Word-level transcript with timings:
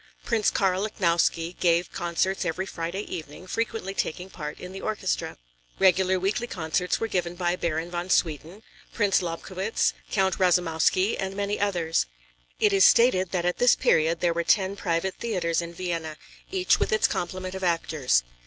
Prince 0.25 0.49
Karl 0.49 0.81
Lichnowsky 0.81 1.55
gave 1.59 1.91
concerts 1.91 2.43
every 2.43 2.65
Friday 2.65 3.01
evening, 3.01 3.45
frequently 3.45 3.93
taking 3.93 4.25
a 4.25 4.29
part 4.31 4.59
in 4.59 4.71
the 4.71 4.81
orchestra. 4.81 5.37
Regular 5.77 6.19
weekly 6.19 6.47
concerts 6.47 6.99
were 6.99 7.07
given 7.07 7.35
by 7.35 7.55
Baron 7.55 7.91
von 7.91 8.09
Swieten, 8.09 8.63
Prince 8.91 9.21
Lobkowitz, 9.21 9.93
Count 10.09 10.39
Rasoumowsky 10.39 11.17
and 11.19 11.35
many 11.35 11.59
others. 11.59 12.07
It 12.59 12.73
is 12.73 12.83
stated 12.83 13.29
that 13.29 13.45
at 13.45 13.59
this 13.59 13.75
period 13.75 14.21
there 14.21 14.33
were 14.33 14.43
ten 14.43 14.75
private 14.75 15.13
theatres 15.19 15.61
in 15.61 15.71
Vienna, 15.71 16.17
each 16.49 16.79
with 16.79 16.91
its 16.91 17.07
complement 17.07 17.53
of 17.53 17.63
actors. 17.63 18.23